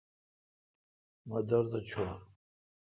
مہ 1.27 1.39
دورتھ 1.47 1.75
چھور۔ 1.87 2.17